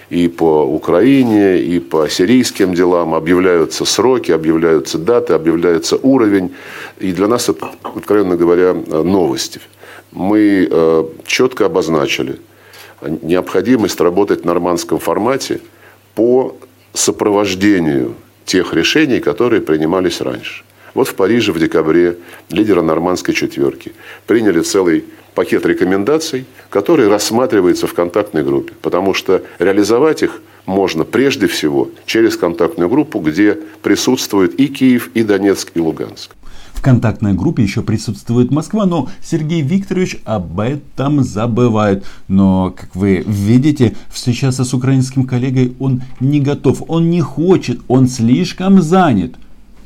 И 0.09 0.27
по 0.27 0.63
Украине, 0.63 1.61
и 1.61 1.79
по 1.79 2.09
сирийским 2.09 2.73
делам 2.73 3.13
объявляются 3.13 3.85
сроки, 3.85 4.31
объявляются 4.31 4.97
даты, 4.97 5.33
объявляется 5.33 5.97
уровень. 5.97 6.49
И 6.97 7.11
для 7.11 7.27
нас 7.27 7.49
это, 7.49 7.69
откровенно 7.83 8.35
говоря, 8.35 8.73
новости. 8.73 9.61
Мы 10.11 10.67
э, 10.71 11.03
четко 11.27 11.67
обозначили 11.67 12.39
необходимость 13.01 13.99
работать 13.99 14.41
в 14.41 14.45
нормандском 14.45 14.99
формате 14.99 15.61
по 16.15 16.55
сопровождению 16.93 18.15
тех 18.45 18.73
решений, 18.73 19.19
которые 19.19 19.61
принимались 19.61 20.21
раньше. 20.21 20.63
Вот 20.93 21.07
в 21.07 21.15
Париже 21.15 21.51
в 21.51 21.59
декабре 21.59 22.17
лидеры 22.49 22.81
нормандской 22.81 23.33
четверки 23.33 23.93
приняли 24.25 24.61
целый 24.61 25.05
пакет 25.35 25.65
рекомендаций, 25.65 26.45
который 26.69 27.07
рассматривается 27.07 27.87
в 27.87 27.93
контактной 27.93 28.43
группе. 28.43 28.73
Потому 28.81 29.13
что 29.13 29.43
реализовать 29.59 30.23
их 30.23 30.41
можно 30.69 31.03
прежде 31.03 31.47
всего 31.47 31.89
через 32.05 32.37
контактную 32.37 32.89
группу, 32.89 33.19
где 33.19 33.57
присутствуют 33.81 34.53
и 34.55 34.67
Киев, 34.67 35.09
и 35.15 35.23
Донецк, 35.23 35.71
и 35.73 35.79
Луганск. 35.79 36.35
В 36.73 36.81
контактной 36.81 37.33
группе 37.33 37.63
еще 37.63 37.81
присутствует 37.81 38.51
Москва, 38.51 38.85
но 38.85 39.09
Сергей 39.21 39.61
Викторович 39.61 40.21
об 40.23 40.59
этом 40.61 41.23
забывает. 41.23 42.05
Но, 42.29 42.73
как 42.77 42.95
вы 42.95 43.23
видите, 43.27 43.97
встречаться 44.09 44.63
с 44.63 44.73
украинским 44.73 45.25
коллегой 45.25 45.75
он 45.79 46.03
не 46.21 46.39
готов, 46.39 46.83
он 46.87 47.09
не 47.09 47.19
хочет, 47.19 47.81
он 47.87 48.07
слишком 48.07 48.81
занят. 48.81 49.35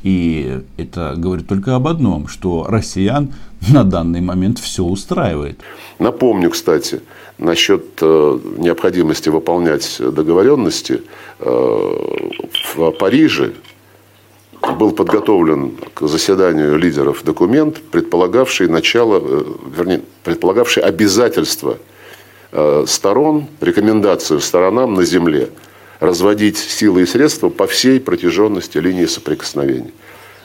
И 0.04 0.60
это 0.76 1.14
говорит 1.16 1.48
только 1.48 1.74
об 1.74 1.88
одном, 1.88 2.28
что 2.28 2.66
россиян 2.68 3.32
на 3.68 3.84
данный 3.84 4.20
момент 4.20 4.58
все 4.58 4.84
устраивает. 4.84 5.58
Напомню, 5.98 6.50
кстати, 6.50 7.00
насчет 7.38 7.84
э, 8.00 8.38
необходимости 8.58 9.28
выполнять 9.28 9.96
договоренности. 9.98 11.02
Э, 11.40 11.94
в 12.74 12.90
Париже 12.92 13.52
был 14.78 14.92
подготовлен 14.92 15.76
к 15.94 16.06
заседанию 16.06 16.76
лидеров 16.76 17.22
документ, 17.24 17.82
предполагавший 17.90 18.68
начало, 18.68 19.20
э, 19.22 19.44
вернее, 19.76 20.02
предполагавший 20.22 20.82
обязательство 20.82 21.78
сторон, 22.86 23.48
рекомендацию 23.60 24.38
сторонам 24.38 24.94
на 24.94 25.04
земле 25.04 25.48
разводить 25.98 26.56
силы 26.56 27.02
и 27.02 27.06
средства 27.06 27.48
по 27.48 27.66
всей 27.66 27.98
протяженности 27.98 28.78
линии 28.78 29.06
соприкосновения. 29.06 29.90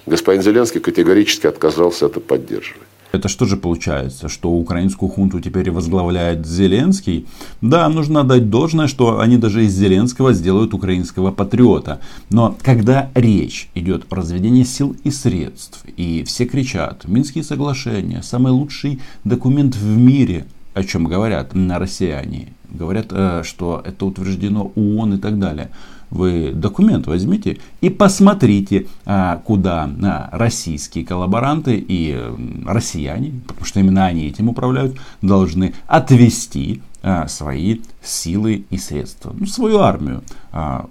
Господин 0.07 0.41
Зеленский 0.41 0.81
категорически 0.81 1.45
отказался 1.45 2.07
это 2.07 2.19
поддерживать. 2.19 2.88
Это 3.11 3.27
что 3.27 3.45
же 3.45 3.57
получается, 3.57 4.29
что 4.29 4.51
украинскую 4.51 5.09
хунту 5.09 5.39
теперь 5.39 5.71
возглавляет 5.71 6.45
Зеленский? 6.45 7.25
Да, 7.61 7.89
нужно 7.89 8.23
дать 8.23 8.49
должное, 8.49 8.87
что 8.87 9.19
они 9.19 9.37
даже 9.37 9.65
из 9.65 9.73
Зеленского 9.73 10.33
сделают 10.33 10.73
украинского 10.75 11.31
патриота. 11.31 12.01
Но 12.29 12.55
когда 12.61 13.09
речь 13.15 13.69
идет 13.73 14.05
о 14.09 14.15
разведении 14.15 14.63
сил 14.63 14.95
и 15.03 15.09
средств, 15.09 15.83
и 15.97 16.23
все 16.23 16.45
кричат, 16.45 17.07
Минские 17.07 17.43
соглашения, 17.43 18.21
самый 18.21 18.51
лучший 18.51 18.99
документ 19.23 19.75
в 19.75 19.97
мире, 19.97 20.45
о 20.75 20.83
чем 20.83 21.05
говорят 21.05 21.55
на 21.55 21.79
россияне, 21.79 22.53
говорят, 22.69 23.07
э, 23.09 23.41
что 23.43 23.81
это 23.83 24.05
утверждено 24.05 24.71
ООН 24.75 25.15
и 25.15 25.17
так 25.17 25.39
далее 25.39 25.71
вы 26.11 26.51
документ 26.53 27.07
возьмите 27.07 27.59
и 27.81 27.89
посмотрите, 27.89 28.87
а, 29.05 29.41
куда 29.45 29.89
а, 30.03 30.29
российские 30.31 31.05
коллаборанты 31.05 31.83
и 31.87 32.17
россияне, 32.65 33.33
потому 33.47 33.65
что 33.65 33.79
именно 33.79 34.05
они 34.05 34.27
этим 34.27 34.49
управляют, 34.49 34.97
должны 35.21 35.73
отвести 35.87 36.81
а, 37.01 37.27
свои 37.27 37.81
силы 38.03 38.65
и 38.69 38.77
средства, 38.77 39.33
ну, 39.37 39.45
свою 39.45 39.79
армию 39.79 40.23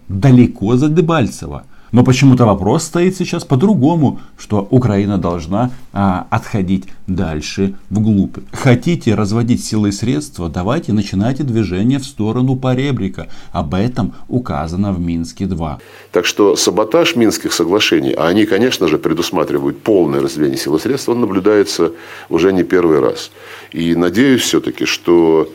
далеко 0.08 0.76
за 0.76 0.88
Дебальцево. 0.88 1.64
Но 1.92 2.04
почему-то 2.04 2.44
вопрос 2.44 2.84
стоит 2.84 3.16
сейчас 3.16 3.44
по-другому, 3.44 4.20
что 4.36 4.66
Украина 4.70 5.18
должна 5.18 5.70
а, 5.92 6.26
отходить 6.30 6.84
дальше 7.06 7.74
вглубь. 7.90 8.36
Хотите 8.52 9.14
разводить 9.14 9.64
силы 9.64 9.88
и 9.88 9.92
средства, 9.92 10.48
давайте 10.48 10.92
начинайте 10.92 11.42
движение 11.42 11.98
в 11.98 12.04
сторону 12.04 12.56
поребрика. 12.56 13.28
Об 13.52 13.74
этом 13.74 14.14
указано 14.28 14.92
в 14.92 15.00
Минске-2. 15.00 15.76
Так 16.12 16.26
что 16.26 16.56
саботаж 16.56 17.16
Минских 17.16 17.52
соглашений, 17.52 18.12
а 18.12 18.28
они, 18.28 18.44
конечно 18.44 18.88
же, 18.88 18.98
предусматривают 18.98 19.82
полное 19.82 20.20
разведение 20.20 20.58
сил 20.58 20.76
и 20.76 20.80
средств, 20.80 21.08
он 21.08 21.20
наблюдается 21.20 21.92
уже 22.28 22.52
не 22.52 22.64
первый 22.64 23.00
раз. 23.00 23.30
И 23.72 23.94
надеюсь 23.94 24.42
все-таки, 24.42 24.84
что 24.84 25.50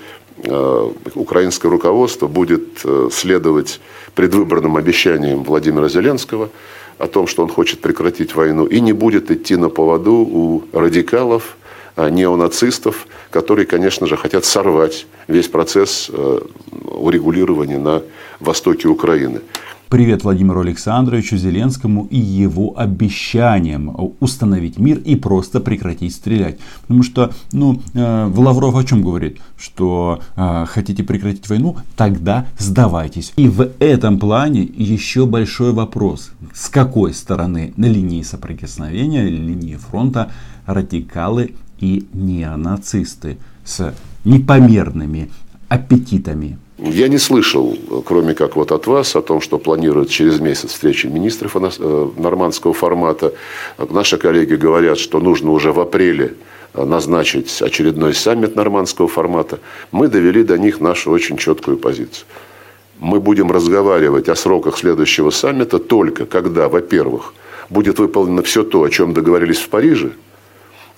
украинское 1.15 1.71
руководство 1.71 2.27
будет 2.27 2.82
э, 2.84 3.10
следовать 3.12 3.79
предвыборным 4.15 4.77
обещаниям 4.77 5.43
Владимира 5.43 5.88
Зеленского 5.89 6.49
о 6.97 7.08
том, 7.08 7.27
что 7.27 7.43
он 7.43 7.49
хочет 7.49 7.82
прекратить 7.82 8.36
войну, 8.36 8.65
и 8.65 8.79
не 8.79 8.93
будет 8.93 9.32
идти 9.32 9.56
на 9.56 9.69
поводу 9.69 10.13
у 10.13 10.63
радикалов, 10.73 11.56
э, 11.95 12.10
неонацистов, 12.10 13.08
которые, 13.29 13.65
конечно 13.65 14.06
же, 14.08 14.17
хотят 14.17 14.45
сорвать 14.45 15.08
весь 15.27 15.47
процесс 15.47 16.12
урегулирования 16.86 17.79
на 17.79 18.03
востоке 18.39 18.88
Украины. 18.88 19.41
Привет 19.93 20.23
Владимиру 20.23 20.62
Александровичу 20.62 21.38
Зеленскому 21.38 22.08
и 22.10 22.17
его 22.17 22.73
обещаниям 22.75 23.95
установить 24.19 24.79
мир 24.79 24.97
и 24.97 25.15
просто 25.15 25.60
прекратить 25.60 26.15
стрелять. 26.15 26.58
Потому 26.82 27.03
что, 27.03 27.32
ну, 27.51 27.79
э, 27.93 28.32
Лавров 28.36 28.75
о 28.75 28.84
чем 28.84 29.03
говорит? 29.03 29.38
Что 29.56 30.19
э, 30.36 30.65
хотите 30.67 31.03
прекратить 31.03 31.47
войну? 31.47 31.77
Тогда 31.95 32.47
сдавайтесь. 32.58 33.34
И 33.36 33.47
в 33.47 33.69
этом 33.77 34.17
плане 34.17 34.63
еще 34.63 35.27
большой 35.27 35.73
вопрос. 35.73 36.32
С 36.56 36.69
какой 36.69 37.13
стороны 37.13 37.71
на 37.77 37.86
линии 37.86 38.23
соприкосновения, 38.23 39.29
линии 39.29 39.75
фронта 39.75 40.32
радикалы 40.65 41.53
и 41.79 42.08
неонацисты 42.13 43.38
с 43.63 43.93
непомерными 44.25 45.29
аппетитами 45.69 46.58
я 46.78 47.08
не 47.08 47.20
слышал, 47.20 47.78
кроме 48.06 48.34
как 48.34 48.56
вот 48.56 48.72
от 48.72 48.88
вас, 48.88 49.16
о 49.16 49.22
том, 49.22 49.42
что 49.42 49.60
планируют 49.60 50.10
через 50.10 50.40
месяц 50.40 50.72
встречи 50.72 51.06
министров 51.06 51.56
э, 51.56 52.10
нормандского 52.18 52.74
формата. 52.74 53.34
Наши 53.78 54.18
коллеги 54.18 54.56
говорят, 54.56 54.98
что 54.98 55.20
нужно 55.20 55.52
уже 55.52 55.72
в 55.72 55.80
апреле 55.80 56.34
э, 56.74 56.84
назначить 56.84 57.62
очередной 57.62 58.16
саммит 58.16 58.56
нормандского 58.56 59.08
формата. 59.08 59.60
Мы 59.92 60.08
довели 60.08 60.44
до 60.44 60.58
них 60.58 60.80
нашу 60.80 61.12
очень 61.12 61.38
четкую 61.38 61.78
позицию. 61.78 62.26
Мы 63.00 63.20
будем 63.20 63.52
разговаривать 63.52 64.28
о 64.28 64.36
сроках 64.36 64.78
следующего 64.78 65.30
саммита 65.30 65.78
только 65.78 66.26
когда, 66.26 66.70
во-первых, 66.70 67.36
будет 67.70 68.00
выполнено 68.00 68.42
все 68.42 68.64
то, 68.64 68.82
о 68.82 68.90
чем 68.90 69.14
договорились 69.14 69.60
в 69.60 69.70
Париже, 69.70 70.14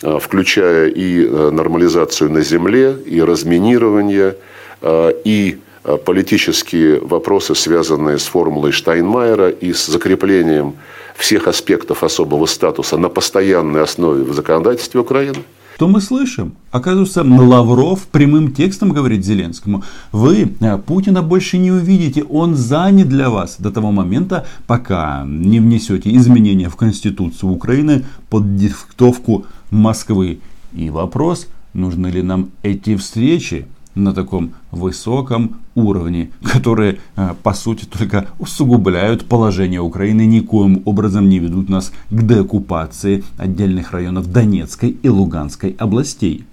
э, 0.03 0.19
включая 0.21 0.87
и 0.87 1.27
нормализацию 1.27 2.31
на 2.31 2.41
земле, 2.41 2.95
и 3.05 3.21
разминирование, 3.21 4.37
и 4.83 5.57
политические 6.05 6.99
вопросы, 6.99 7.55
связанные 7.55 8.17
с 8.17 8.23
формулой 8.23 8.71
Штайнмайера 8.71 9.49
и 9.49 9.73
с 9.73 9.85
закреплением 9.85 10.75
всех 11.15 11.47
аспектов 11.47 12.03
особого 12.03 12.45
статуса 12.45 12.97
на 12.97 13.09
постоянной 13.09 13.83
основе 13.83 14.23
в 14.23 14.33
законодательстве 14.33 14.99
Украины. 14.99 15.43
Что 15.75 15.89
мы 15.89 15.99
слышим? 15.99 16.53
Оказывается, 16.71 17.21
Лавров 17.21 18.07
прямым 18.07 18.53
текстом 18.53 18.93
говорит 18.93 19.25
Зеленскому, 19.25 19.83
вы 20.13 20.53
э, 20.61 20.77
Путина 20.77 21.21
больше 21.21 21.57
не 21.57 21.69
увидите, 21.69 22.23
он 22.23 22.55
занят 22.55 23.09
для 23.09 23.29
вас 23.29 23.57
до 23.59 23.71
того 23.71 23.91
момента, 23.91 24.45
пока 24.67 25.25
не 25.27 25.59
внесете 25.59 26.15
изменения 26.15 26.69
в 26.69 26.77
Конституцию 26.77 27.51
Украины 27.51 28.05
под 28.29 28.55
диктовку 28.55 29.45
Москвы. 29.69 30.39
И 30.71 30.89
вопрос, 30.89 31.47
нужны 31.73 32.07
ли 32.07 32.21
нам 32.21 32.51
эти 32.63 32.95
встречи, 32.95 33.67
на 33.95 34.13
таком 34.13 34.53
высоком 34.71 35.61
уровне, 35.73 36.31
которые, 36.43 36.99
э, 37.15 37.33
по 37.43 37.53
сути, 37.53 37.85
только 37.85 38.27
усугубляют 38.39 39.25
положение 39.25 39.81
Украины, 39.81 40.25
никоим 40.25 40.81
образом 40.85 41.29
не 41.29 41.39
ведут 41.39 41.69
нас 41.69 41.91
к 42.09 42.21
деоккупации 42.27 43.23
отдельных 43.37 43.91
районов 43.91 44.31
Донецкой 44.31 44.97
и 45.01 45.09
Луганской 45.09 45.75
областей. 45.79 46.45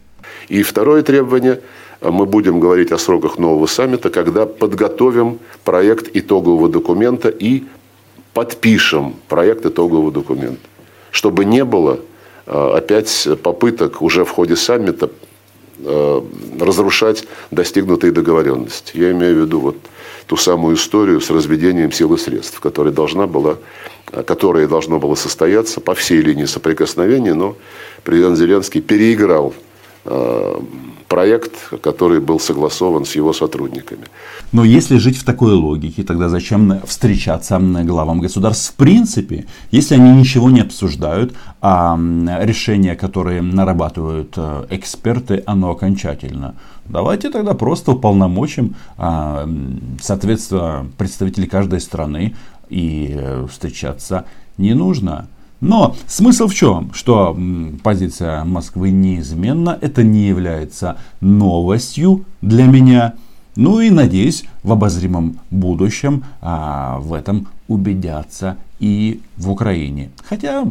И 0.49 0.63
второе 0.63 1.03
требование 1.03 1.61
мы 2.01 2.27
будем 2.27 2.61
говорить 2.61 2.93
о 2.93 2.99
сроках 2.99 3.39
нового 3.39 3.67
саммита, 3.67 4.11
когда 4.11 4.47
подготовим 4.47 5.39
проект 5.65 6.11
итогового 6.15 6.69
документа 6.69 7.29
и 7.29 7.65
подпишем 8.35 9.15
проект 9.29 9.67
итогового 9.67 10.11
документа. 10.11 10.61
Чтобы 11.11 11.45
не 11.45 11.65
было 11.65 12.01
э, 12.47 12.73
опять 12.77 13.29
попыток 13.43 14.03
уже 14.03 14.25
в 14.25 14.31
ходе 14.31 14.57
саммита 14.57 15.11
разрушать 16.61 17.25
достигнутые 17.51 18.13
договоренности. 18.13 18.97
Я 18.97 19.11
имею 19.13 19.37
в 19.37 19.47
виду 19.47 19.61
вот 19.61 19.77
ту 20.27 20.37
самую 20.37 20.77
историю 20.77 21.21
с 21.21 21.31
разведением 21.31 21.93
сил 21.93 22.15
и 22.15 22.19
средств, 22.19 22.61
которая 22.61 22.93
должна 22.93 23.27
была, 23.27 23.59
которая 24.27 24.69
должно 24.69 24.99
было 24.99 25.15
состояться 25.15 25.81
по 25.81 25.95
всей 25.95 26.21
линии 26.21 26.45
соприкосновения, 26.45 27.35
но 27.35 27.57
президент 28.05 28.39
Зеленский 28.39 28.81
переиграл 28.81 29.53
э, 29.53 29.72
проект, 31.13 31.81
который 31.83 32.21
был 32.21 32.41
согласован 32.41 33.05
с 33.05 33.17
его 33.17 33.33
сотрудниками. 33.33 34.07
Но 34.53 34.65
если 34.65 34.99
жить 34.99 35.19
в 35.19 35.25
такой 35.25 35.53
логике, 35.53 36.03
тогда 36.03 36.29
зачем 36.29 36.81
встречаться 36.87 37.59
главам 37.59 38.21
государств 38.21 38.73
в 38.73 38.77
принципе, 38.77 39.45
если 39.71 39.95
они 39.95 40.11
ничего 40.19 40.51
не 40.51 40.63
обсуждают, 40.63 41.35
а 41.61 41.97
решения, 42.41 42.97
которые 42.97 43.43
нарабатывают 43.43 44.35
э, 44.37 44.67
эксперты, 44.71 45.43
оно 45.47 45.71
окончательно. 45.71 46.55
Давайте 46.87 47.31
тогда 47.31 47.55
просто 47.55 47.93
уполномочим 47.93 48.75
а, 48.97 49.49
соответственно 50.01 50.87
представителей 50.99 51.47
каждой 51.47 51.81
страны 51.81 52.35
и 52.69 53.15
э, 53.15 53.47
встречаться 53.49 54.25
не 54.59 54.75
нужно. 54.75 55.29
Но 55.63 55.95
смысл 56.09 56.49
в 56.49 56.55
чем? 56.55 56.93
Что 56.93 57.39
позиция 57.85 58.43
Москвы 58.43 58.91
неизменна, 58.91 59.79
это 59.81 60.03
не 60.03 60.27
является 60.27 60.99
новостью 61.21 62.25
для 62.41 62.67
меня. 62.67 63.15
Ну 63.55 63.79
и 63.79 63.91
надеюсь, 63.91 64.45
в 64.65 64.73
обозримом 64.73 65.39
будущем 65.51 66.25
а, 66.41 66.99
в 66.99 67.13
этом 67.15 67.47
убедятся 67.69 68.57
и 68.81 69.21
в 69.37 69.51
Украине. 69.51 70.11
Хотя 70.29 70.67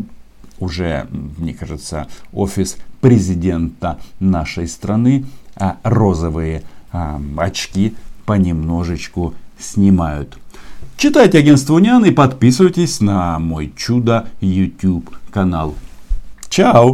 уже, 0.60 1.08
мне 1.38 1.54
кажется, 1.54 2.08
офис 2.34 2.76
президента 3.00 3.98
нашей 4.20 4.68
страны 4.68 5.24
а, 5.56 5.78
розовые 5.84 6.64
а, 6.92 7.22
очки 7.38 7.96
понемножечку 8.26 9.36
снимают. 9.58 10.38
Читайте 11.02 11.40
агентство 11.40 11.74
Униан 11.74 12.06
и 12.06 12.12
подписывайтесь 12.12 13.02
на 13.02 13.40
мой 13.40 13.74
чудо 13.76 14.28
YouTube 14.40 15.10
канал. 15.32 15.74
Чао! 16.48 16.90